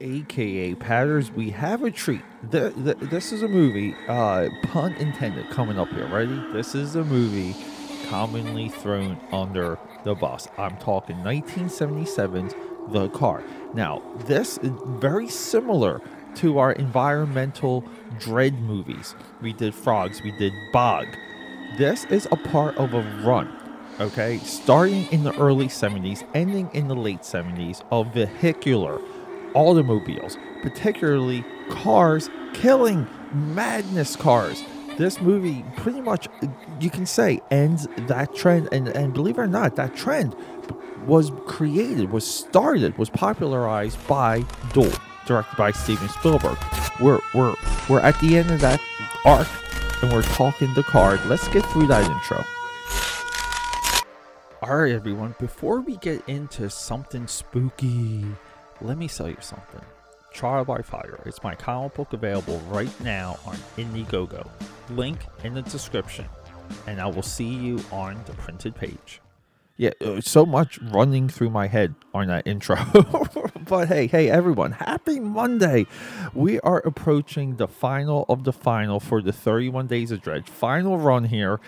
aka 0.00 0.74
Patters, 0.74 1.30
we 1.30 1.50
have 1.50 1.84
a 1.84 1.90
treat. 1.90 2.22
The, 2.50 2.70
the, 2.70 2.94
this 3.06 3.32
is 3.32 3.42
a 3.42 3.48
movie, 3.48 3.94
uh, 4.08 4.48
pun 4.64 4.94
intended, 4.94 5.50
coming 5.50 5.78
up 5.78 5.88
here. 5.88 6.06
Ready? 6.06 6.42
This 6.52 6.74
is 6.74 6.96
a 6.96 7.04
movie 7.04 7.54
commonly 8.08 8.68
thrown 8.68 9.20
under 9.30 9.78
the 10.04 10.14
bus. 10.14 10.48
I'm 10.58 10.76
talking 10.78 11.16
1977's 11.16 12.54
The 12.92 13.08
Car. 13.10 13.44
Now, 13.74 14.02
this 14.26 14.58
is 14.58 14.72
very 14.84 15.28
similar 15.28 16.00
to 16.36 16.58
our 16.58 16.72
environmental 16.72 17.84
dread 18.18 18.60
movies. 18.60 19.14
We 19.40 19.52
did 19.52 19.74
Frogs, 19.74 20.22
we 20.22 20.32
did 20.32 20.52
Bog. 20.72 21.06
This 21.76 22.04
is 22.06 22.26
a 22.32 22.36
part 22.36 22.76
of 22.76 22.94
a 22.94 23.02
run 23.24 23.56
okay, 24.00 24.38
starting 24.38 25.06
in 25.12 25.24
the 25.24 25.38
early 25.38 25.66
70s, 25.66 26.26
ending 26.32 26.70
in 26.72 26.88
the 26.88 26.94
late 26.94 27.20
70s, 27.20 27.82
of 27.90 28.14
vehicular 28.14 28.98
automobiles, 29.54 30.36
particularly 30.62 31.44
cars 31.70 32.28
killing 32.54 33.06
madness 33.32 34.16
cars. 34.16 34.62
This 34.98 35.20
movie 35.20 35.64
pretty 35.76 36.00
much, 36.00 36.28
you 36.80 36.90
can 36.90 37.06
say, 37.06 37.40
ends 37.50 37.88
that 37.96 38.34
trend. 38.34 38.68
And, 38.72 38.88
and 38.88 39.14
believe 39.14 39.38
it 39.38 39.42
or 39.42 39.46
not, 39.46 39.76
that 39.76 39.96
trend 39.96 40.36
was 41.06 41.32
created, 41.46 42.10
was 42.10 42.28
started, 42.28 42.98
was 42.98 43.08
popularized 43.08 44.06
by 44.06 44.44
Duel, 44.74 44.92
directed 45.26 45.56
by 45.56 45.70
Steven 45.70 46.08
Spielberg. 46.08 46.58
We're, 47.00 47.20
we're, 47.34 47.54
we're 47.88 48.00
at 48.00 48.20
the 48.20 48.36
end 48.36 48.50
of 48.50 48.60
that 48.60 48.80
arc 49.24 49.48
and 50.02 50.12
we're 50.12 50.22
talking 50.22 50.72
the 50.74 50.82
car. 50.82 51.18
Let's 51.26 51.48
get 51.48 51.64
through 51.66 51.86
that 51.86 52.08
intro. 52.10 52.44
Alright, 54.62 54.92
everyone, 54.92 55.34
before 55.38 55.80
we 55.80 55.96
get 55.96 56.22
into 56.28 56.68
something 56.68 57.26
spooky, 57.26 58.26
let 58.82 58.98
me 58.98 59.08
sell 59.08 59.28
you 59.28 59.36
something. 59.40 59.80
Trial 60.32 60.64
by 60.64 60.82
Fire. 60.82 61.20
It's 61.26 61.42
my 61.42 61.54
comic 61.54 61.94
book 61.94 62.12
available 62.12 62.58
right 62.68 62.92
now 63.00 63.38
on 63.46 63.56
Indiegogo. 63.76 64.48
Link 64.90 65.18
in 65.44 65.54
the 65.54 65.62
description. 65.62 66.26
And 66.86 67.00
I 67.00 67.06
will 67.06 67.22
see 67.22 67.48
you 67.48 67.82
on 67.90 68.20
the 68.26 68.32
printed 68.34 68.74
page. 68.74 69.20
Yeah, 69.76 69.90
uh, 70.04 70.20
so 70.20 70.44
much 70.44 70.78
running 70.78 71.28
through 71.28 71.50
my 71.50 71.66
head 71.66 71.94
on 72.12 72.28
that 72.28 72.46
intro. 72.46 72.76
but 73.66 73.88
hey, 73.88 74.06
hey, 74.06 74.28
everyone, 74.28 74.72
happy 74.72 75.18
Monday. 75.18 75.86
We 76.34 76.60
are 76.60 76.78
approaching 76.80 77.56
the 77.56 77.66
final 77.66 78.26
of 78.28 78.44
the 78.44 78.52
final 78.52 79.00
for 79.00 79.22
the 79.22 79.32
31 79.32 79.86
Days 79.86 80.10
of 80.10 80.20
Dread. 80.20 80.48
Final 80.48 80.98
run 80.98 81.24
here 81.24 81.60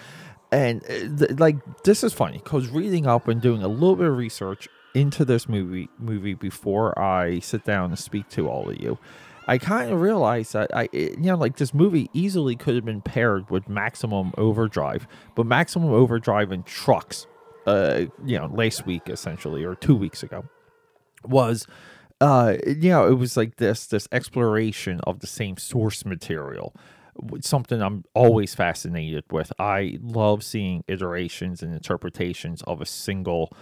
and 0.53 0.85
uh, 0.89 1.35
like 1.39 1.57
this 1.83 2.05
is 2.05 2.13
funny 2.13 2.39
because 2.39 2.69
reading 2.69 3.07
up 3.07 3.27
and 3.27 3.41
doing 3.41 3.63
a 3.63 3.69
little 3.69 3.97
bit 3.97 4.07
of 4.07 4.17
research 4.17 4.69
into 4.95 5.25
this 5.25 5.49
movie 5.49 5.89
movie 5.99 6.35
before 6.35 6.99
I 6.99 7.39
sit 7.41 7.65
down 7.65 7.91
and 7.91 7.99
speak 7.99 8.29
to 8.31 8.49
all 8.49 8.69
of 8.69 8.81
you, 8.81 8.99
I 9.47 9.59
kind 9.59 9.91
of 9.91 10.01
realized 10.01 10.53
that 10.53 10.75
I 10.75 10.89
you 10.93 11.17
know 11.17 11.37
like 11.37 11.57
this 11.57 11.75
movie 11.75 12.11
easily 12.13 12.57
could 12.57 12.75
have 12.75 12.85
been 12.85 13.03
paired 13.03 13.51
with 13.51 13.69
Maximum 13.69 14.33
Overdrive, 14.37 15.07
but 15.35 15.47
Maximum 15.47 15.91
Overdrive 15.93 16.53
and 16.53 16.65
Trucks, 16.67 17.27
uh, 17.67 18.07
you 18.25 18.39
know, 18.39 18.47
last 18.47 18.87
week 18.87 19.09
essentially 19.09 19.65
or 19.65 19.75
two 19.75 19.97
weeks 19.97 20.23
ago, 20.23 20.45
was. 21.25 21.67
Uh, 22.21 22.57
you 22.65 22.91
know, 22.91 23.09
it 23.09 23.15
was 23.15 23.37
like 23.37 23.57
this 23.57 23.89
this 23.89 24.07
exploration 24.13 25.01
of 25.09 25.19
the 25.19 25.27
same 25.27 25.57
source 25.57 26.05
material 26.05 26.73
something 27.41 27.83
I'm 27.83 28.05
always 28.15 28.55
fascinated 28.55 29.25
with. 29.31 29.53
I 29.59 29.99
love 30.01 30.43
seeing 30.43 30.85
iterations 30.89 31.63
and 31.63 31.73
interpretations 31.73 32.63
of 32.63 32.81
a 32.81 32.87
single 32.87 33.53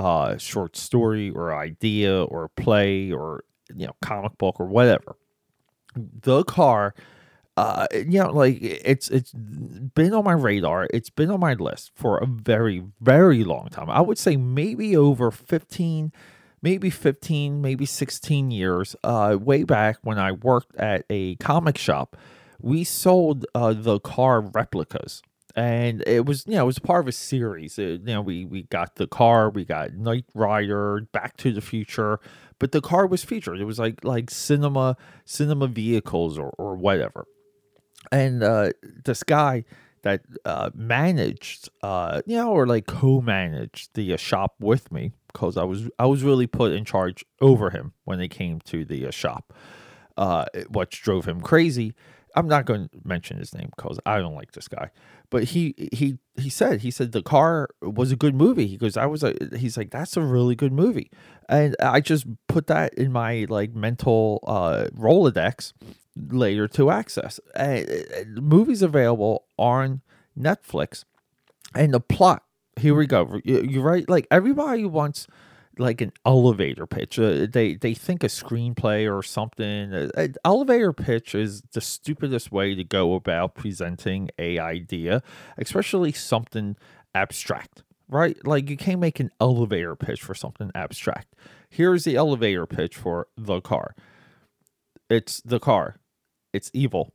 uh, 0.00 0.38
short 0.38 0.76
story 0.76 1.30
or 1.30 1.54
idea 1.54 2.24
or 2.24 2.48
play 2.48 3.12
or 3.12 3.44
you 3.74 3.86
know 3.86 3.94
comic 4.00 4.38
book 4.38 4.58
or 4.58 4.66
whatever. 4.66 5.16
The 5.94 6.42
car, 6.44 6.94
uh, 7.58 7.86
you 7.92 8.18
know, 8.20 8.30
like 8.30 8.58
it's 8.62 9.10
it's 9.10 9.32
been 9.32 10.14
on 10.14 10.24
my 10.24 10.32
radar. 10.32 10.88
It's 10.90 11.10
been 11.10 11.30
on 11.30 11.40
my 11.40 11.52
list 11.52 11.92
for 11.94 12.16
a 12.16 12.26
very 12.26 12.82
very 13.00 13.44
long 13.44 13.68
time. 13.68 13.90
I 13.90 14.00
would 14.00 14.18
say 14.18 14.36
maybe 14.36 14.96
over 14.96 15.30
fifteen 15.30 16.12
maybe 16.62 16.90
15, 16.90 17.62
maybe 17.62 17.86
16 17.86 18.50
years, 18.50 18.94
uh, 19.02 19.34
way 19.40 19.62
back 19.62 19.96
when 20.02 20.18
I 20.18 20.32
worked 20.32 20.76
at 20.76 21.06
a 21.08 21.36
comic 21.36 21.78
shop 21.78 22.18
we 22.62 22.84
sold 22.84 23.46
uh, 23.54 23.72
the 23.76 23.98
car 24.00 24.40
replicas 24.40 25.22
and 25.56 26.02
it 26.06 26.26
was 26.26 26.44
you 26.46 26.54
know 26.54 26.62
it 26.62 26.66
was 26.66 26.78
part 26.78 27.04
of 27.04 27.08
a 27.08 27.12
series. 27.12 27.78
It, 27.78 28.00
you 28.00 28.14
know 28.14 28.22
we 28.22 28.44
we 28.44 28.62
got 28.64 28.96
the 28.96 29.06
car 29.06 29.50
we 29.50 29.64
got 29.64 29.94
knight 29.94 30.26
rider 30.34 31.06
back 31.12 31.36
to 31.38 31.52
the 31.52 31.60
future 31.60 32.20
but 32.60 32.72
the 32.72 32.80
car 32.80 33.06
was 33.06 33.24
featured. 33.24 33.58
It 33.58 33.64
was 33.64 33.80
like 33.80 34.04
like 34.04 34.30
cinema 34.30 34.96
cinema 35.24 35.66
vehicles 35.66 36.38
or, 36.38 36.52
or 36.58 36.76
whatever. 36.76 37.24
And 38.12 38.42
uh 38.44 38.70
this 39.04 39.24
guy 39.24 39.64
that 40.02 40.22
uh 40.44 40.70
managed 40.74 41.68
uh 41.82 42.22
you 42.26 42.36
know 42.36 42.52
or 42.52 42.66
like 42.66 42.86
co-managed 42.86 43.94
the 43.94 44.14
uh, 44.14 44.16
shop 44.16 44.54
with 44.58 44.90
me 44.90 45.12
because 45.26 45.58
i 45.58 45.62
was 45.62 45.90
i 45.98 46.06
was 46.06 46.22
really 46.22 46.46
put 46.46 46.72
in 46.72 46.86
charge 46.86 47.22
over 47.42 47.68
him 47.68 47.92
when 48.04 48.18
it 48.18 48.28
came 48.28 48.60
to 48.60 48.84
the 48.86 49.06
uh, 49.06 49.10
shop 49.10 49.52
uh 50.16 50.46
which 50.70 51.02
drove 51.02 51.26
him 51.26 51.42
crazy 51.42 51.92
I'm 52.36 52.48
not 52.48 52.64
going 52.64 52.88
to 52.88 52.98
mention 53.04 53.38
his 53.38 53.54
name 53.54 53.70
because 53.76 53.98
I 54.06 54.18
don't 54.18 54.34
like 54.34 54.52
this 54.52 54.68
guy. 54.68 54.90
But 55.30 55.44
he 55.44 55.74
he 55.92 56.18
he 56.36 56.50
said 56.50 56.80
he 56.80 56.90
said 56.90 57.12
the 57.12 57.22
car 57.22 57.68
was 57.82 58.12
a 58.12 58.16
good 58.16 58.34
movie. 58.34 58.66
He 58.66 58.76
goes, 58.76 58.96
I 58.96 59.06
was 59.06 59.22
a. 59.22 59.34
He's 59.56 59.76
like 59.76 59.90
that's 59.90 60.16
a 60.16 60.22
really 60.22 60.54
good 60.54 60.72
movie, 60.72 61.10
and 61.48 61.76
I 61.80 62.00
just 62.00 62.26
put 62.48 62.66
that 62.68 62.94
in 62.94 63.12
my 63.12 63.46
like 63.48 63.74
mental 63.74 64.42
uh, 64.46 64.86
rolodex 64.96 65.72
later 66.16 66.68
to 66.68 66.90
access. 66.90 67.40
And, 67.54 67.88
and 67.88 68.42
movie's 68.42 68.82
available 68.82 69.44
on 69.56 70.02
Netflix, 70.38 71.04
and 71.74 71.94
the 71.94 72.00
plot. 72.00 72.42
Here 72.76 72.94
we 72.94 73.06
go. 73.06 73.40
You're 73.44 73.82
right. 73.82 74.08
Like 74.08 74.26
everybody 74.30 74.84
wants 74.84 75.26
like 75.78 76.00
an 76.00 76.12
elevator 76.26 76.86
pitch. 76.86 77.18
Uh, 77.18 77.46
they 77.50 77.74
they 77.74 77.94
think 77.94 78.22
a 78.22 78.28
screenplay 78.28 79.10
or 79.10 79.22
something. 79.22 79.92
Uh, 79.92 80.10
an 80.16 80.34
elevator 80.44 80.92
pitch 80.92 81.34
is 81.34 81.62
the 81.72 81.80
stupidest 81.80 82.52
way 82.52 82.74
to 82.74 82.84
go 82.84 83.14
about 83.14 83.54
presenting 83.54 84.30
a 84.38 84.58
idea, 84.58 85.22
especially 85.58 86.12
something 86.12 86.76
abstract. 87.14 87.82
Right? 88.08 88.36
Like 88.44 88.68
you 88.68 88.76
can't 88.76 89.00
make 89.00 89.20
an 89.20 89.30
elevator 89.40 89.94
pitch 89.94 90.20
for 90.20 90.34
something 90.34 90.72
abstract. 90.74 91.34
Here's 91.68 92.02
the 92.04 92.16
elevator 92.16 92.66
pitch 92.66 92.96
for 92.96 93.28
the 93.36 93.60
car. 93.60 93.94
It's 95.08 95.40
the 95.42 95.60
car. 95.60 95.96
It's 96.52 96.70
evil 96.74 97.12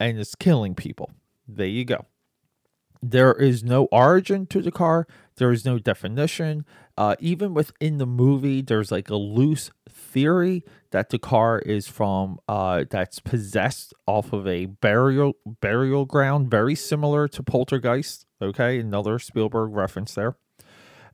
and 0.00 0.18
it's 0.18 0.34
killing 0.34 0.74
people. 0.74 1.10
There 1.46 1.66
you 1.66 1.84
go. 1.84 2.06
There 3.02 3.32
is 3.32 3.62
no 3.62 3.84
origin 3.86 4.46
to 4.46 4.60
the 4.60 4.70
car. 4.70 5.06
There 5.36 5.52
is 5.52 5.64
no 5.64 5.78
definition. 5.78 6.64
Uh, 6.96 7.14
even 7.20 7.54
within 7.54 7.98
the 7.98 8.06
movie, 8.06 8.60
there's 8.60 8.90
like 8.90 9.08
a 9.08 9.16
loose 9.16 9.70
theory 9.88 10.64
that 10.90 11.10
the 11.10 11.18
car 11.18 11.60
is 11.60 11.86
from 11.86 12.38
uh, 12.48 12.84
that's 12.90 13.20
possessed 13.20 13.94
off 14.06 14.32
of 14.32 14.46
a 14.46 14.66
burial 14.66 15.34
burial 15.60 16.06
ground, 16.06 16.50
very 16.50 16.74
similar 16.74 17.28
to 17.28 17.42
Poltergeist. 17.42 18.26
Okay, 18.42 18.78
another 18.80 19.18
Spielberg 19.18 19.72
reference 19.74 20.14
there, 20.14 20.36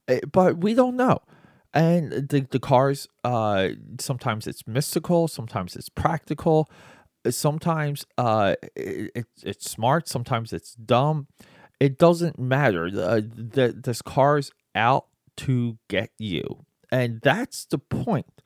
eh, 0.08 0.20
but 0.30 0.58
we 0.58 0.74
don't 0.74 0.96
know. 0.96 1.18
And 1.74 2.12
the 2.28 2.46
the 2.50 2.60
cars, 2.60 3.08
uh, 3.24 3.70
sometimes 4.00 4.46
it's 4.46 4.66
mystical, 4.66 5.28
sometimes 5.28 5.76
it's 5.76 5.88
practical, 5.88 6.70
sometimes 7.28 8.06
uh, 8.16 8.54
it, 8.76 9.26
it's 9.42 9.70
smart, 9.70 10.08
sometimes 10.08 10.52
it's 10.52 10.74
dumb 10.74 11.26
it 11.84 11.98
doesn't 11.98 12.38
matter. 12.38 12.86
Uh, 12.86 13.20
the, 13.20 13.78
this 13.78 14.00
car's 14.00 14.50
out 14.74 15.04
to 15.36 15.76
get 15.88 16.10
you. 16.16 16.64
And 16.90 17.20
that's 17.20 17.66
the 17.66 17.76
point. 17.76 18.40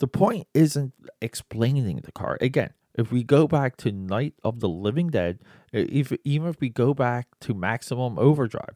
The 0.00 0.08
point 0.08 0.48
isn't 0.52 0.92
explaining 1.20 1.98
the 1.98 2.10
car. 2.10 2.38
Again, 2.40 2.70
if 2.96 3.12
we 3.12 3.22
go 3.22 3.46
back 3.46 3.76
to 3.78 3.92
Night 3.92 4.34
of 4.42 4.58
the 4.58 4.68
Living 4.68 5.10
Dead, 5.10 5.38
if, 5.72 6.12
even 6.24 6.48
if 6.48 6.60
we 6.60 6.70
go 6.70 6.92
back 6.92 7.28
to 7.42 7.54
Maximum 7.54 8.18
Overdrive, 8.18 8.74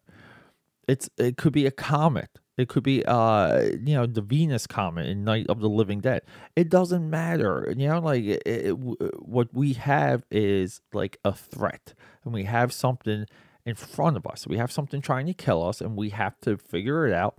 it's 0.87 1.11
it 1.19 1.37
could 1.37 1.53
be 1.53 1.67
a 1.67 1.73
comet. 1.73 2.39
It 2.57 2.69
could 2.69 2.85
be 2.85 3.05
uh 3.07 3.63
you 3.63 3.97
know 3.97 4.07
the 4.07 4.23
Venus 4.23 4.69
comet 4.69 5.07
in 5.07 5.25
Night 5.25 5.47
of 5.49 5.59
the 5.59 5.69
Living 5.69 5.99
Dead. 5.99 6.23
It 6.55 6.69
doesn't 6.69 7.11
matter. 7.11 7.75
You 7.77 7.89
know 7.89 7.99
like 7.99 8.23
it, 8.23 8.43
it, 8.47 8.71
what 8.79 9.53
we 9.53 9.73
have 9.73 10.23
is 10.31 10.81
like 10.93 11.19
a 11.25 11.33
threat 11.33 11.95
and 12.25 12.33
we 12.33 12.45
have 12.45 12.73
something 12.73 13.27
in 13.67 13.75
front 13.75 14.17
of 14.17 14.27
us. 14.27 14.47
We 14.47 14.57
have 14.57 14.73
something 14.73 15.03
trying 15.03 15.27
to 15.27 15.35
kill 15.35 15.63
us, 15.63 15.81
and 15.81 15.97
we 15.97 16.11
have 16.11 16.41
to 16.43 16.57
figure 16.57 17.07
it 17.07 17.13
out 17.13 17.35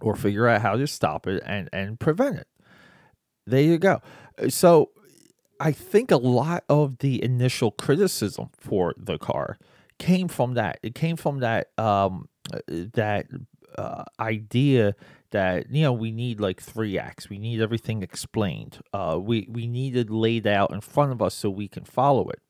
or 0.00 0.14
figure 0.14 0.46
out 0.46 0.60
how 0.60 0.76
to 0.76 0.86
stop 0.86 1.26
it 1.26 1.42
and, 1.44 1.68
and 1.72 1.98
prevent 1.98 2.36
it. 2.36 2.46
There 3.46 3.62
you 3.62 3.78
go. 3.78 4.00
So 4.48 4.90
I 5.58 5.72
think 5.72 6.10
a 6.10 6.16
lot 6.16 6.64
of 6.68 6.98
the 6.98 7.24
initial 7.24 7.70
criticism 7.70 8.50
for 8.58 8.94
the 8.96 9.18
car 9.18 9.58
came 9.98 10.28
from 10.28 10.54
that. 10.54 10.78
It 10.82 10.94
came 10.94 11.16
from 11.16 11.40
that 11.40 11.70
um, 11.78 12.28
that 12.68 13.26
uh, 13.76 14.04
idea 14.20 14.94
that 15.30 15.70
you 15.70 15.82
know 15.82 15.92
we 15.92 16.10
need 16.10 16.40
like 16.40 16.60
three 16.60 16.98
acts 16.98 17.28
we 17.28 17.38
need 17.38 17.60
everything 17.60 18.02
explained 18.02 18.78
uh 18.94 19.18
we 19.20 19.46
we 19.50 19.66
need 19.66 19.94
it 19.94 20.08
laid 20.08 20.46
out 20.46 20.72
in 20.72 20.80
front 20.80 21.12
of 21.12 21.20
us 21.20 21.34
so 21.34 21.50
we 21.50 21.68
can 21.68 21.84
follow 21.84 22.30
it 22.30 22.40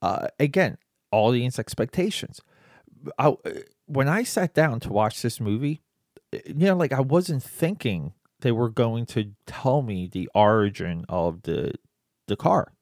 uh 0.00 0.28
again 0.38 0.78
audience 1.10 1.58
expectations. 1.58 2.40
I, 3.18 3.36
when 3.86 4.08
i 4.08 4.24
sat 4.24 4.54
down 4.54 4.80
to 4.80 4.92
watch 4.92 5.22
this 5.22 5.40
movie 5.40 5.82
you 6.32 6.66
know 6.66 6.74
like 6.74 6.92
i 6.92 7.00
wasn't 7.00 7.44
thinking 7.44 8.12
they 8.40 8.52
were 8.52 8.68
going 8.68 9.06
to 9.06 9.32
tell 9.46 9.82
me 9.82 10.08
the 10.10 10.28
origin 10.34 11.04
of 11.08 11.42
the 11.42 11.74
the 12.26 12.36
car. 12.36 12.72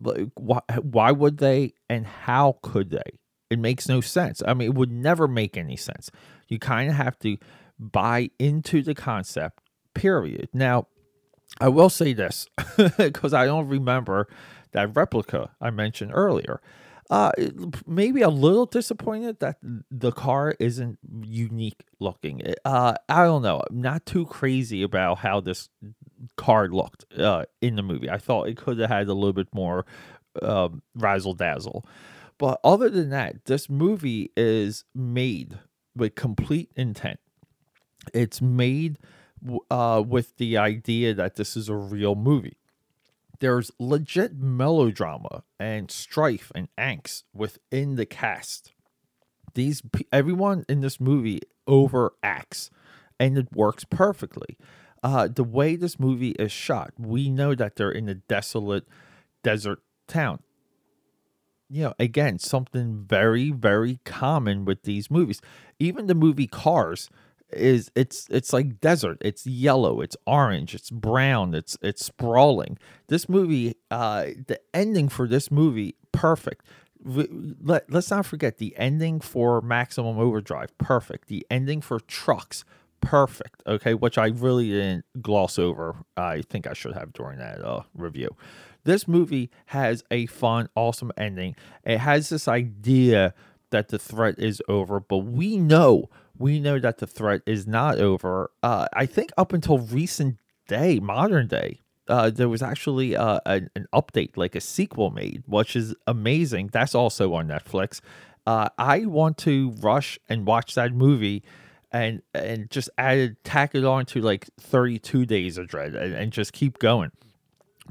Like 0.00 0.28
why, 0.34 0.60
why 0.82 1.12
would 1.12 1.38
they 1.38 1.74
and 1.88 2.06
how 2.06 2.58
could 2.62 2.90
they? 2.90 3.18
It 3.50 3.58
makes 3.58 3.88
no 3.88 4.00
sense. 4.00 4.42
I 4.46 4.54
mean 4.54 4.68
it 4.68 4.74
would 4.74 4.92
never 4.92 5.28
make 5.28 5.56
any 5.56 5.76
sense. 5.76 6.10
You 6.48 6.58
kind 6.58 6.90
of 6.90 6.96
have 6.96 7.18
to 7.20 7.36
buy 7.78 8.30
into 8.38 8.82
the 8.82 8.94
concept, 8.94 9.60
period. 9.94 10.48
Now, 10.52 10.88
I 11.60 11.68
will 11.68 11.90
say 11.90 12.12
this 12.12 12.46
because 12.98 13.32
I 13.32 13.46
don't 13.46 13.68
remember 13.68 14.28
that 14.72 14.94
replica 14.94 15.50
I 15.60 15.70
mentioned 15.70 16.12
earlier. 16.14 16.60
Uh, 17.10 17.32
maybe 17.86 18.20
a 18.20 18.28
little 18.28 18.66
disappointed 18.66 19.40
that 19.40 19.58
the 19.90 20.12
car 20.12 20.54
isn't 20.60 20.98
unique 21.22 21.82
looking. 22.00 22.42
Uh, 22.64 22.94
I 23.08 23.24
don't 23.24 23.42
know. 23.42 23.62
I'm 23.70 23.80
not 23.80 24.04
too 24.04 24.26
crazy 24.26 24.82
about 24.82 25.18
how 25.18 25.40
this 25.40 25.70
car 26.36 26.68
looked 26.68 27.06
uh, 27.18 27.46
in 27.62 27.76
the 27.76 27.82
movie. 27.82 28.10
I 28.10 28.18
thought 28.18 28.48
it 28.48 28.58
could 28.58 28.78
have 28.78 28.90
had 28.90 29.08
a 29.08 29.14
little 29.14 29.32
bit 29.32 29.48
more 29.54 29.86
um, 30.42 30.82
razzle 30.94 31.34
dazzle. 31.34 31.86
But 32.36 32.60
other 32.62 32.90
than 32.90 33.08
that, 33.10 33.46
this 33.46 33.70
movie 33.70 34.30
is 34.36 34.84
made 34.94 35.58
with 35.96 36.14
complete 36.14 36.70
intent 36.76 37.18
it's 38.14 38.40
made 38.40 38.98
uh, 39.70 40.02
with 40.06 40.36
the 40.36 40.56
idea 40.56 41.14
that 41.14 41.36
this 41.36 41.56
is 41.56 41.68
a 41.68 41.76
real 41.76 42.14
movie. 42.14 42.57
There's 43.40 43.70
legit 43.78 44.36
melodrama 44.36 45.44
and 45.60 45.90
strife 45.90 46.50
and 46.54 46.68
angst 46.76 47.22
within 47.32 47.94
the 47.96 48.06
cast. 48.06 48.72
These 49.54 49.82
everyone 50.12 50.64
in 50.68 50.80
this 50.80 51.00
movie 51.00 51.40
overacts, 51.68 52.70
and 53.18 53.38
it 53.38 53.48
works 53.54 53.84
perfectly. 53.84 54.58
Uh, 55.02 55.28
the 55.28 55.44
way 55.44 55.76
this 55.76 56.00
movie 56.00 56.32
is 56.32 56.50
shot, 56.50 56.92
we 56.98 57.30
know 57.30 57.54
that 57.54 57.76
they're 57.76 57.90
in 57.90 58.08
a 58.08 58.14
desolate 58.14 58.86
desert 59.42 59.80
town. 60.08 60.40
You 61.70 61.84
know, 61.84 61.94
again, 61.98 62.38
something 62.38 63.04
very, 63.06 63.50
very 63.52 64.00
common 64.04 64.64
with 64.64 64.82
these 64.82 65.10
movies. 65.10 65.40
Even 65.78 66.06
the 66.06 66.14
movie 66.14 66.46
Cars, 66.46 67.10
is 67.50 67.90
it's 67.94 68.28
it's 68.30 68.52
like 68.52 68.80
desert. 68.80 69.18
It's 69.20 69.46
yellow. 69.46 70.00
It's 70.00 70.16
orange. 70.26 70.74
It's 70.74 70.90
brown. 70.90 71.54
It's 71.54 71.76
it's 71.82 72.04
sprawling. 72.04 72.78
This 73.08 73.28
movie 73.28 73.74
uh 73.90 74.26
the 74.46 74.60
ending 74.74 75.08
for 75.08 75.26
this 75.26 75.50
movie 75.50 75.96
perfect. 76.12 76.66
Let, 77.04 77.90
let's 77.90 78.10
not 78.10 78.26
forget 78.26 78.58
the 78.58 78.76
ending 78.76 79.20
for 79.20 79.60
maximum 79.60 80.18
overdrive 80.18 80.76
perfect. 80.78 81.28
The 81.28 81.46
ending 81.50 81.80
for 81.80 82.00
trucks 82.00 82.64
perfect 83.00 83.62
okay 83.64 83.94
which 83.94 84.18
i 84.18 84.26
really 84.26 84.70
didn't 84.70 85.04
gloss 85.22 85.58
over. 85.58 85.94
I 86.16 86.42
think 86.42 86.66
i 86.66 86.72
should 86.72 86.94
have 86.94 87.12
during 87.12 87.38
that 87.38 87.64
uh, 87.64 87.82
review. 87.94 88.36
This 88.84 89.06
movie 89.06 89.50
has 89.66 90.02
a 90.10 90.26
fun 90.26 90.68
awesome 90.74 91.12
ending. 91.16 91.54
It 91.84 91.98
has 91.98 92.28
this 92.28 92.48
idea 92.48 93.34
that 93.70 93.88
the 93.88 93.98
threat 93.98 94.38
is 94.38 94.62
over 94.68 95.00
but 95.00 95.18
we 95.18 95.56
know 95.56 96.08
we 96.38 96.60
know 96.60 96.78
that 96.78 96.98
the 96.98 97.06
threat 97.06 97.42
is 97.46 97.66
not 97.66 97.98
over. 97.98 98.50
Uh, 98.62 98.86
I 98.92 99.06
think 99.06 99.30
up 99.36 99.52
until 99.52 99.78
recent 99.78 100.38
day, 100.68 101.00
modern 101.00 101.48
day, 101.48 101.80
uh, 102.08 102.30
there 102.30 102.48
was 102.48 102.62
actually 102.62 103.16
uh, 103.16 103.40
an, 103.44 103.70
an, 103.74 103.86
update, 103.92 104.36
like 104.36 104.54
a 104.54 104.60
sequel 104.60 105.10
made, 105.10 105.42
which 105.46 105.76
is 105.76 105.94
amazing. 106.06 106.70
That's 106.72 106.94
also 106.94 107.34
on 107.34 107.48
Netflix. 107.48 108.00
Uh, 108.46 108.68
I 108.78 109.04
want 109.04 109.36
to 109.38 109.72
rush 109.80 110.18
and 110.28 110.46
watch 110.46 110.74
that 110.74 110.92
movie 110.92 111.42
and 111.90 112.22
and 112.32 112.70
just 112.70 112.88
add 112.96 113.18
it, 113.18 113.44
tack 113.44 113.74
it 113.74 113.84
on 113.84 114.06
to 114.06 114.20
like 114.20 114.48
32 114.58 115.26
days 115.26 115.58
of 115.58 115.68
dread 115.68 115.94
and, 115.94 116.14
and 116.14 116.32
just 116.32 116.52
keep 116.52 116.78
going. 116.78 117.10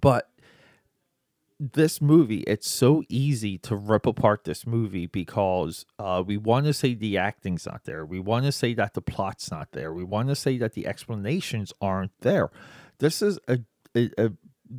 But 0.01 0.29
this 1.59 2.01
movie, 2.01 2.41
it's 2.41 2.69
so 2.69 3.03
easy 3.09 3.57
to 3.59 3.75
rip 3.75 4.05
apart 4.05 4.43
this 4.43 4.67
movie 4.67 5.07
because 5.07 5.85
uh, 5.97 6.23
we 6.25 6.37
want 6.37 6.65
to 6.67 6.73
say 6.73 6.93
the 6.93 7.17
acting's 7.17 7.65
not 7.65 7.83
there. 7.85 8.05
We 8.05 8.19
want 8.19 8.45
to 8.45 8.51
say 8.51 8.73
that 8.75 8.93
the 8.93 9.01
plot's 9.01 9.49
not 9.49 9.71
there. 9.71 9.91
We 9.93 10.03
want 10.03 10.29
to 10.29 10.35
say 10.35 10.57
that 10.59 10.73
the 10.73 10.85
explanations 10.85 11.73
aren't 11.81 12.11
there. 12.21 12.51
This 12.99 13.21
is 13.21 13.39
a, 13.47 13.59
a, 13.95 14.09
a 14.17 14.31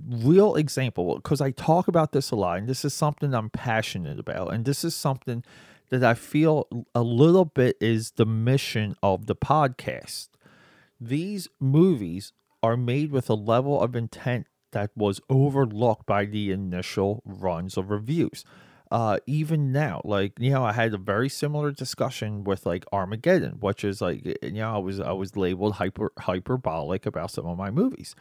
real 0.09 0.55
example 0.55 1.17
because 1.17 1.41
I 1.41 1.51
talk 1.51 1.89
about 1.89 2.13
this 2.13 2.31
a 2.31 2.37
lot, 2.37 2.59
and 2.59 2.69
this 2.69 2.85
is 2.85 2.95
something 2.95 3.35
I'm 3.35 3.51
passionate 3.51 4.21
about, 4.21 4.53
and 4.53 4.65
this 4.65 4.85
is 4.85 4.95
something 4.95 5.43
that 5.91 6.05
I 6.05 6.15
feel 6.15 6.69
a 6.95 7.03
little 7.03 7.47
bit 7.47 7.77
is 7.81 8.13
the 8.13 8.27
mission 8.27 8.95
of 9.03 9.27
the 9.27 9.37
podcast. 9.37 10.29
These 11.01 11.49
movies 11.59 12.33
are 12.63 12.77
made 12.77 13.11
with 13.11 13.31
a 13.31 13.35
level 13.35 13.81
of 13.81 13.95
intent 13.95 14.48
that 14.73 14.91
was 14.97 15.21
overlooked 15.29 16.07
by 16.07 16.25
the 16.25 16.51
initial 16.51 17.23
runs 17.25 17.77
of 17.77 17.91
reviews. 17.91 18.45
Uh, 18.91 19.19
even 19.27 19.71
now, 19.71 20.01
like 20.05 20.33
you 20.39 20.51
know, 20.51 20.65
I 20.65 20.73
had 20.73 20.95
a 20.95 20.99
very 20.99 21.29
similar 21.29 21.71
discussion 21.73 22.43
with 22.45 22.65
like 22.65 22.87
Armageddon, 22.91 23.59
which 23.61 23.85
is 23.85 24.01
like 24.01 24.25
you 24.43 24.53
know, 24.53 24.75
I 24.75 24.79
was 24.79 24.99
I 24.99 25.13
was 25.13 25.37
labeled 25.37 25.75
hyper 25.75 26.11
hyperbolic 26.19 27.05
about 27.05 27.31
some 27.31 27.45
of 27.47 27.59
my 27.59 27.71
movies 27.71 28.15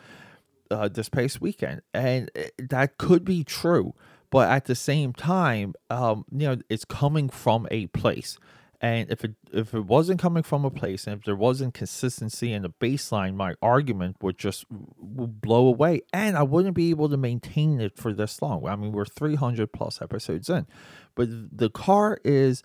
uh, 0.69 0.89
this 0.89 1.07
past 1.07 1.39
weekend, 1.39 1.81
and 1.93 2.29
eh, 2.35 2.49
that 2.57 2.97
could 2.97 3.23
be 3.23 3.45
true, 3.45 3.93
but 4.29 4.49
at 4.49 4.65
the 4.65 4.75
same 4.75 5.13
time, 5.13 5.73
um, 5.89 6.25
you 6.31 6.47
know, 6.47 6.57
it's 6.69 6.85
coming 6.85 7.29
from 7.29 7.67
a 7.71 7.87
place. 7.87 8.37
And 8.79 9.09
if 9.09 9.23
it 9.23 9.33
if 9.51 9.73
it 9.73 9.85
wasn't 9.85 10.21
coming 10.21 10.43
from 10.43 10.63
a 10.63 10.69
place, 10.69 11.07
and 11.07 11.17
if 11.17 11.25
there 11.25 11.35
wasn't 11.35 11.73
consistency 11.73 12.53
in 12.53 12.61
the 12.61 12.69
baseline, 12.69 13.33
my 13.33 13.55
argument 13.59 14.17
would 14.21 14.37
just 14.37 14.65
would 14.69 15.41
blow 15.41 15.67
away, 15.67 16.01
and 16.13 16.37
I 16.37 16.43
wouldn't 16.43 16.75
be 16.75 16.91
able 16.91 17.09
to 17.09 17.17
maintain 17.17 17.81
it 17.81 17.97
for 17.97 18.13
this 18.13 18.39
long. 18.39 18.67
I 18.67 18.75
mean, 18.75 18.91
we're 18.91 19.05
300 19.05 19.73
plus 19.73 19.99
episodes 19.99 20.47
in, 20.47 20.67
but 21.15 21.27
the 21.29 21.71
car 21.71 22.19
is 22.23 22.61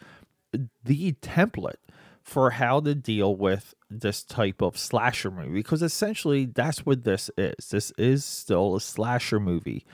the 0.84 1.12
template 1.22 1.76
for 2.22 2.50
how 2.50 2.80
to 2.80 2.94
deal 2.94 3.34
with 3.34 3.74
this 3.90 4.22
type 4.22 4.60
of 4.62 4.78
slasher 4.78 5.30
movie 5.30 5.50
because 5.54 5.82
essentially 5.82 6.44
that's 6.44 6.84
what 6.84 7.04
this 7.04 7.30
is. 7.38 7.68
This 7.70 7.90
is 7.96 8.24
still 8.24 8.76
a 8.76 8.80
slasher 8.82 9.40
movie, 9.40 9.86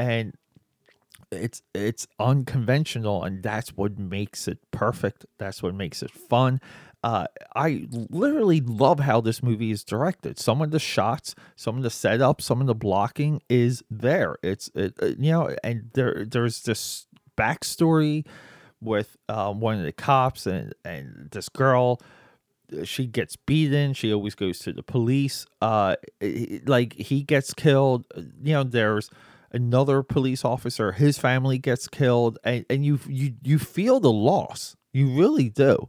and 0.00 0.34
it's 1.30 1.62
it's 1.74 2.06
unconventional 2.18 3.22
and 3.22 3.42
that's 3.42 3.70
what 3.76 3.98
makes 3.98 4.48
it 4.48 4.58
perfect 4.70 5.26
that's 5.38 5.62
what 5.62 5.74
makes 5.74 6.02
it 6.02 6.10
fun 6.10 6.60
uh, 7.02 7.26
I 7.56 7.86
literally 7.90 8.60
love 8.60 9.00
how 9.00 9.20
this 9.20 9.42
movie 9.42 9.70
is 9.70 9.84
directed. 9.84 10.38
Some 10.38 10.60
of 10.60 10.70
the 10.70 10.78
shots, 10.78 11.34
some 11.56 11.78
of 11.78 11.82
the 11.82 11.90
setup, 11.90 12.42
some 12.42 12.60
of 12.60 12.66
the 12.66 12.74
blocking 12.74 13.40
is 13.48 13.82
there. 13.90 14.36
It's 14.42 14.70
it, 14.74 14.94
uh, 15.02 15.06
you 15.18 15.32
know, 15.32 15.56
and 15.64 15.90
there 15.94 16.26
there's 16.26 16.62
this 16.62 17.06
backstory 17.38 18.26
with 18.82 19.16
um, 19.28 19.60
one 19.60 19.78
of 19.78 19.84
the 19.84 19.92
cops 19.92 20.46
and 20.46 20.74
and 20.84 21.28
this 21.32 21.48
girl. 21.48 22.00
She 22.84 23.06
gets 23.06 23.34
beaten. 23.34 23.94
She 23.94 24.12
always 24.12 24.34
goes 24.34 24.58
to 24.60 24.72
the 24.72 24.82
police. 24.82 25.46
Uh, 25.62 25.96
like 26.66 26.92
he 26.92 27.22
gets 27.22 27.54
killed. 27.54 28.04
You 28.42 28.52
know, 28.52 28.62
there's 28.62 29.10
another 29.52 30.02
police 30.02 30.44
officer, 30.44 30.92
his 30.92 31.18
family 31.18 31.58
gets 31.58 31.88
killed, 31.88 32.38
and, 32.44 32.64
and 32.70 32.84
you 32.84 33.00
you 33.06 33.34
you 33.42 33.58
feel 33.58 34.00
the 34.00 34.12
loss. 34.12 34.76
You 34.92 35.08
really 35.08 35.48
do. 35.48 35.88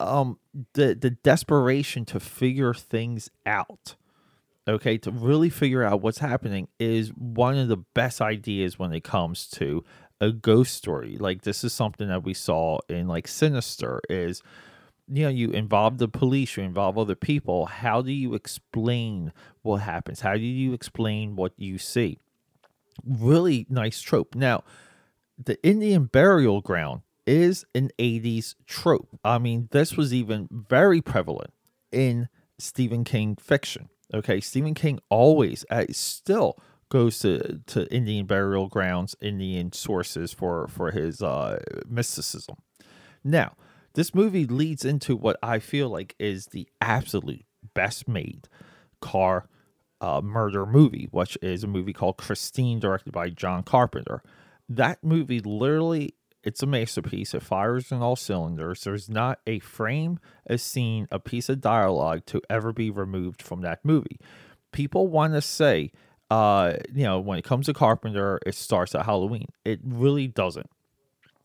Um, 0.00 0.38
the 0.74 0.94
the 0.94 1.10
desperation 1.10 2.04
to 2.06 2.20
figure 2.20 2.74
things 2.74 3.30
out, 3.46 3.96
okay, 4.66 4.98
to 4.98 5.10
really 5.10 5.50
figure 5.50 5.82
out 5.82 6.02
what's 6.02 6.18
happening 6.18 6.68
is 6.78 7.08
one 7.10 7.56
of 7.56 7.68
the 7.68 7.78
best 7.94 8.20
ideas 8.20 8.78
when 8.78 8.92
it 8.92 9.04
comes 9.04 9.48
to 9.50 9.84
a 10.20 10.32
ghost 10.32 10.74
story. 10.74 11.16
Like 11.16 11.42
this 11.42 11.64
is 11.64 11.72
something 11.72 12.08
that 12.08 12.24
we 12.24 12.34
saw 12.34 12.78
in 12.88 13.08
like 13.08 13.28
Sinister 13.28 14.00
is 14.08 14.42
you 15.10 15.22
know 15.22 15.28
you 15.28 15.50
involve 15.50 15.98
the 15.98 16.08
police 16.08 16.56
you 16.56 16.62
involve 16.62 16.98
other 16.98 17.14
people 17.14 17.64
how 17.64 18.02
do 18.02 18.12
you 18.12 18.34
explain 18.34 19.32
what 19.62 19.78
happens 19.78 20.20
how 20.20 20.34
do 20.34 20.40
you 20.40 20.74
explain 20.74 21.34
what 21.34 21.52
you 21.56 21.78
see 21.78 22.18
really 23.04 23.66
nice 23.68 24.00
trope. 24.00 24.34
Now, 24.34 24.64
the 25.42 25.62
Indian 25.64 26.04
burial 26.04 26.60
ground 26.60 27.02
is 27.26 27.64
an 27.74 27.90
80s 27.98 28.54
trope. 28.66 29.08
I 29.24 29.38
mean, 29.38 29.68
this 29.70 29.96
was 29.96 30.14
even 30.14 30.48
very 30.50 31.00
prevalent 31.00 31.52
in 31.92 32.28
Stephen 32.58 33.04
King 33.04 33.36
fiction. 33.36 33.88
Okay, 34.12 34.40
Stephen 34.40 34.74
King 34.74 34.98
always 35.10 35.64
uh, 35.70 35.84
still 35.90 36.58
goes 36.88 37.18
to, 37.18 37.60
to 37.66 37.92
Indian 37.92 38.26
burial 38.26 38.68
grounds, 38.68 39.14
Indian 39.20 39.72
sources 39.72 40.32
for 40.32 40.66
for 40.68 40.90
his 40.90 41.20
uh, 41.20 41.62
mysticism. 41.86 42.56
Now, 43.22 43.54
this 43.94 44.14
movie 44.14 44.46
leads 44.46 44.84
into 44.84 45.14
what 45.14 45.38
I 45.42 45.58
feel 45.58 45.90
like 45.90 46.14
is 46.18 46.46
the 46.46 46.68
absolute 46.80 47.44
best 47.74 48.08
made 48.08 48.48
car 49.00 49.46
uh, 50.00 50.20
murder 50.22 50.66
movie, 50.66 51.08
which 51.10 51.36
is 51.42 51.64
a 51.64 51.66
movie 51.68 51.92
called 51.92 52.16
Christine, 52.16 52.78
directed 52.78 53.12
by 53.12 53.30
John 53.30 53.62
Carpenter. 53.62 54.22
That 54.68 55.02
movie 55.02 55.40
literally, 55.40 56.14
it's 56.42 56.62
a 56.62 56.66
masterpiece. 56.66 57.34
It 57.34 57.42
fires 57.42 57.90
in 57.90 58.02
all 58.02 58.16
cylinders. 58.16 58.84
There's 58.84 59.08
not 59.08 59.40
a 59.46 59.58
frame, 59.60 60.18
a 60.46 60.58
scene, 60.58 61.08
a 61.10 61.18
piece 61.18 61.48
of 61.48 61.60
dialogue 61.60 62.26
to 62.26 62.40
ever 62.48 62.72
be 62.72 62.90
removed 62.90 63.42
from 63.42 63.62
that 63.62 63.84
movie. 63.84 64.18
People 64.72 65.08
want 65.08 65.32
to 65.32 65.40
say, 65.40 65.92
uh, 66.30 66.74
you 66.94 67.04
know, 67.04 67.18
when 67.18 67.38
it 67.38 67.44
comes 67.44 67.66
to 67.66 67.72
Carpenter, 67.72 68.38
it 68.46 68.54
starts 68.54 68.94
at 68.94 69.06
Halloween. 69.06 69.48
It 69.64 69.80
really 69.82 70.26
doesn't 70.26 70.70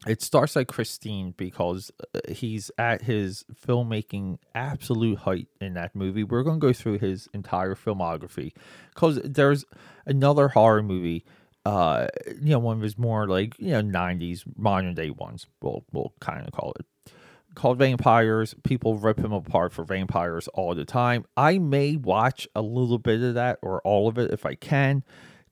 it 0.07 0.21
starts 0.21 0.55
like 0.55 0.67
Christine 0.67 1.33
because 1.37 1.91
uh, 2.13 2.19
he's 2.29 2.71
at 2.77 3.03
his 3.03 3.45
filmmaking 3.65 4.37
absolute 4.53 5.19
height 5.19 5.47
in 5.61 5.73
that 5.75 5.95
movie. 5.95 6.23
We're 6.23 6.43
going 6.43 6.59
to 6.59 6.67
go 6.67 6.73
through 6.73 6.99
his 6.99 7.29
entire 7.33 7.75
filmography 7.75 8.53
because 8.93 9.19
there's 9.23 9.65
another 10.05 10.49
horror 10.49 10.83
movie, 10.83 11.25
uh, 11.65 12.07
you 12.27 12.49
know, 12.49 12.59
one 12.59 12.77
of 12.77 12.83
his 12.83 12.97
more 12.97 13.27
like 13.27 13.55
you 13.59 13.71
know 13.71 13.81
'90s 13.81 14.43
modern 14.57 14.93
day 14.93 15.09
ones. 15.09 15.47
We'll 15.61 15.85
we'll 15.91 16.13
kind 16.19 16.45
of 16.45 16.51
call 16.53 16.73
it 16.79 16.85
called 17.55 17.77
Vampires. 17.77 18.55
People 18.63 18.97
rip 18.97 19.19
him 19.19 19.31
apart 19.31 19.73
for 19.73 19.83
vampires 19.83 20.47
all 20.49 20.75
the 20.75 20.85
time. 20.85 21.25
I 21.37 21.59
may 21.59 21.95
watch 21.95 22.47
a 22.55 22.61
little 22.61 22.97
bit 22.97 23.21
of 23.21 23.35
that 23.35 23.59
or 23.61 23.81
all 23.81 24.07
of 24.07 24.17
it 24.17 24.31
if 24.31 24.45
I 24.45 24.55
can 24.55 25.03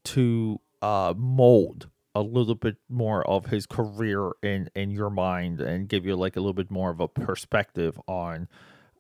to 0.06 0.60
uh, 0.82 1.14
mold 1.16 1.88
a 2.14 2.22
little 2.22 2.56
bit 2.56 2.78
more 2.90 3.28
of 3.28 3.48
his 3.48 3.66
career 3.66 4.32
in 4.44 4.70
in 4.76 4.92
your 4.92 5.10
mind 5.10 5.62
and 5.62 5.88
give 5.88 6.06
you 6.06 6.16
like 6.16 6.36
a 6.36 6.40
little 6.40 6.54
bit 6.54 6.72
more 6.72 6.90
of 6.90 7.00
a 7.00 7.08
perspective 7.08 8.00
on 8.08 8.48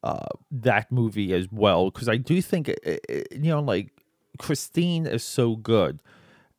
uh, 0.03 0.27
that 0.49 0.91
movie 0.91 1.33
as 1.33 1.47
well 1.51 1.91
because 1.91 2.09
I 2.09 2.17
do 2.17 2.41
think 2.41 2.69
it, 2.69 2.79
it, 2.83 3.27
you 3.31 3.51
know 3.51 3.61
like 3.61 3.91
Christine 4.39 5.05
is 5.05 5.23
so 5.23 5.55
good 5.55 6.01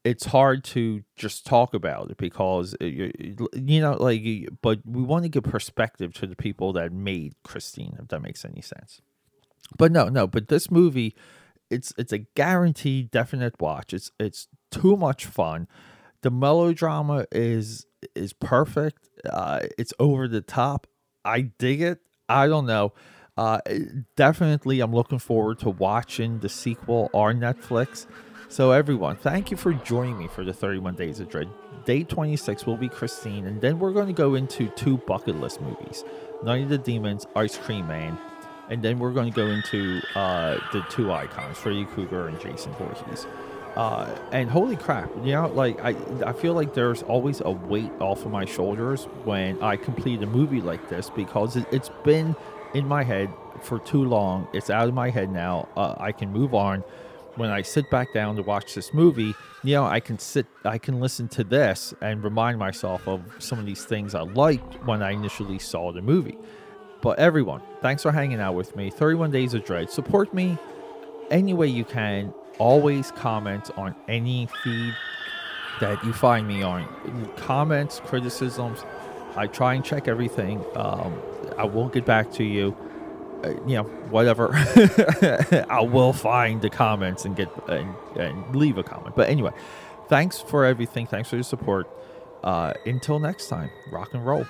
it's 0.05 0.27
hard 0.27 0.65
to 0.65 1.05
just 1.17 1.47
talk 1.47 1.75
about 1.75 2.11
it 2.11 2.17
because 2.17 2.75
you, 2.81 3.13
you 3.55 3.81
know 3.81 3.95
like 3.95 4.23
but 4.61 4.81
we 4.85 5.03
want 5.03 5.25
to 5.25 5.29
give 5.29 5.45
perspective 5.45 6.13
to 6.15 6.27
the 6.27 6.37
people 6.37 6.73
that 6.75 6.93
made 6.93 7.35
Christine 7.43 7.97
if 8.01 8.09
that 8.09 8.21
makes 8.21 8.45
any 8.45 8.61
sense. 8.61 9.01
But 9.79 9.91
no 9.91 10.09
no 10.09 10.27
but 10.27 10.49
this 10.49 10.71
movie 10.71 11.15
it's 11.71 11.93
it's 11.97 12.13
a 12.13 12.19
guaranteed 12.19 13.11
definite 13.11 13.61
watch. 13.61 13.95
It's 13.95 14.11
it's 14.21 14.49
too 14.71 14.97
much 14.97 15.25
fun 15.25 15.67
the 16.23 16.31
melodrama 16.31 17.27
is 17.31 17.87
is 18.15 18.33
perfect. 18.33 19.09
Uh, 19.29 19.61
it's 19.79 19.93
over 19.99 20.27
the 20.27 20.41
top. 20.41 20.87
I 21.25 21.43
dig 21.43 21.81
it. 21.83 22.01
I 22.29 22.47
don't 22.47 22.67
know. 22.67 22.93
Uh, 23.37 23.61
definitely, 24.17 24.81
I'm 24.81 24.93
looking 24.93 25.19
forward 25.19 25.59
to 25.61 25.71
watching 25.71 26.41
the 26.41 26.49
sequel 26.49 27.11
on 27.15 27.39
Netflix. 27.39 28.07
So, 28.49 28.73
everyone, 28.73 29.17
thank 29.17 29.51
you 29.51 29.57
for 29.57 29.73
joining 29.73 30.19
me 30.19 30.29
for 30.29 30.45
the 30.45 30.53
31 30.53 30.97
Days 30.97 31.21
of 31.21 31.31
Dread. 31.31 31.49
Day 31.87 32.05
26 32.05 32.67
will 32.67 32.77
be 32.77 32.89
Christine, 32.89 33.47
and 33.47 33.61
then 33.61 33.79
we're 33.79 33.93
going 33.93 34.09
to 34.09 34.13
go 34.13 34.35
into 34.35 34.69
two 34.71 34.99
bucket 34.99 35.37
list 35.37 35.61
movies 35.61 36.05
Night 36.45 36.65
of 36.65 36.69
the 36.69 36.79
Demons, 36.79 37.27
Ice 37.35 37.57
Cream 37.57 37.87
Man, 37.87 38.19
and 38.69 38.83
then 38.83 38.99
we're 38.99 39.13
going 39.13 39.33
to 39.33 39.37
go 39.37 39.47
into 39.47 40.01
uh, 40.15 40.59
the 40.73 40.85
two 40.91 41.11
icons, 41.11 41.57
Freddy 41.57 41.87
Krueger 41.87 42.29
and 42.29 42.39
Jason 42.41 42.73
Voorhees. 42.75 43.27
Uh, 43.77 44.15
and 44.33 44.51
holy 44.51 44.77
crap, 44.77 45.11
you 45.25 45.33
know, 45.33 45.49
like 45.49 45.81
I, 45.83 45.97
I 46.27 46.33
feel 46.35 46.53
like 46.53 46.75
there's 46.75 47.03
always 47.05 47.41
a 47.41 47.51
weight 47.51 47.91
off 48.01 48.25
of 48.27 48.31
my 48.31 48.45
shoulders 48.45 49.05
when 49.25 49.63
I 49.63 49.77
complete 49.77 50.23
a 50.23 50.27
movie 50.27 50.61
like 50.61 50.91
this 50.91 51.09
because 51.09 51.57
it, 51.57 51.67
has 51.73 51.91
been 52.05 52.37
in 52.75 52.87
my 52.87 53.03
head 53.03 53.31
for 53.63 53.79
too 53.79 54.05
long. 54.05 54.47
It's 54.53 54.69
out 54.69 54.89
of 54.89 54.95
my 54.95 55.09
head 55.09 55.31
now. 55.31 55.69
Uh, 55.75 55.95
I 55.99 56.13
can 56.13 56.31
move 56.31 56.55
on. 56.55 56.85
When 57.37 57.49
I 57.49 57.63
sit 57.63 57.91
back 57.91 58.13
down 58.13 58.37
to 58.37 58.43
watch 58.43 58.75
this 58.75 58.93
movie, 58.93 59.35
you 59.65 59.75
know, 59.75 59.87
I 59.87 60.01
can 60.01 60.19
sit, 60.19 60.47
I 60.67 60.77
can 60.77 61.01
listen 61.01 61.29
to 61.29 61.45
this 61.45 61.95
and 62.03 62.23
remind 62.23 62.59
myself 62.59 63.09
of 63.09 63.23
some 63.39 63.59
of 63.59 63.65
these 63.65 63.87
things 63.87 64.15
I 64.15 64.21
liked 64.21 64.85
when 64.85 65.03
I 65.03 65.13
initially 65.13 65.59
saw 65.59 65.93
the 65.93 66.03
movie. 66.03 66.37
But 67.01 67.19
everyone, 67.19 67.63
thanks 67.81 68.03
for 68.03 68.13
hanging 68.13 68.39
out 68.39 68.55
with 68.55 68.77
me. 68.77 68.91
31 68.91 69.31
Days 69.31 69.55
of 69.55 69.65
Dread. 69.65 69.91
Support 69.91 70.35
me 70.35 70.59
any 71.31 71.55
way 71.55 71.69
you 71.69 71.87
can 71.87 72.35
always 72.59 73.11
comment 73.13 73.71
on 73.77 73.95
any 74.09 74.49
feed 74.63 74.95
that 75.81 76.03
you 76.05 76.13
find 76.13 76.47
me 76.47 76.63
on. 76.63 76.87
Comments, 77.37 78.01
criticisms, 78.05 78.85
I 79.37 79.47
try 79.47 79.75
and 79.75 79.85
check 79.85 80.09
everything. 80.09 80.65
Um, 80.75 81.21
I 81.59 81.65
will 81.65 81.89
get 81.89 82.05
back 82.05 82.33
to 82.35 82.45
you. 82.45 82.77
Uh, 83.43 83.51
you 83.67 83.75
know, 83.75 83.85
whatever. 84.11 84.51
I 85.69 85.81
will 85.81 86.13
find 86.13 86.63
the 86.63 86.71
comments 86.71 87.25
and 87.25 87.35
get 87.35 87.49
and, 87.69 87.95
and, 88.17 88.55
leave 88.55 88.79
a 88.79 88.85
comment. 88.85 89.17
But 89.17 89.29
anyway, 89.29 89.51
thanks 90.09 90.41
for 90.41 90.65
everything. 90.65 91.07
Thanks 91.07 91.29
for 91.29 91.37
your 91.37 91.43
support. 91.43 91.91
Uh, 92.45 92.75
until 92.87 93.19
next 93.19 93.49
time, 93.49 93.71
rock 93.91 94.15
and 94.15 94.25
roll. 94.25 94.47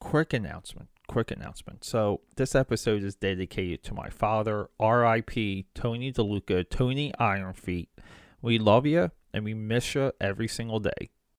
Quick 0.00 0.34
announcement 0.34 0.88
quick 1.12 1.30
announcement. 1.30 1.84
So, 1.84 2.22
this 2.36 2.54
episode 2.54 3.02
is 3.02 3.14
dedicated 3.14 3.82
to 3.84 3.94
my 3.94 4.08
father, 4.08 4.70
RIP 4.80 5.66
Tony 5.74 6.10
DeLuca, 6.10 6.68
Tony 6.70 7.12
Ironfeet. 7.20 7.88
We 8.40 8.58
love 8.58 8.86
you 8.86 9.10
and 9.34 9.44
we 9.44 9.52
miss 9.52 9.94
you 9.94 10.12
every 10.20 10.48
single 10.48 10.80
day. 10.80 11.10